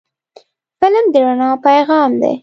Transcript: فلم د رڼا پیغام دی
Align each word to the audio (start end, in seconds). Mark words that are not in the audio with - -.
فلم 0.81 1.05
د 1.13 1.15
رڼا 1.25 1.49
پیغام 1.65 2.11
دی 2.21 2.33